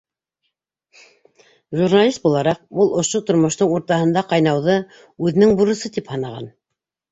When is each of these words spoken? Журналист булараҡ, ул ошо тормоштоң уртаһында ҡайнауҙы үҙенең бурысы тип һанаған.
Журналист 1.81 2.21
булараҡ, 2.23 2.63
ул 2.85 2.91
ошо 3.03 3.23
тормоштоң 3.29 3.75
уртаһында 3.77 4.25
ҡайнауҙы 4.33 4.81
үҙенең 5.29 5.57
бурысы 5.63 5.95
тип 6.01 6.13
һанаған. 6.17 6.53